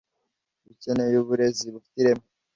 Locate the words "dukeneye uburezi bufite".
0.65-1.97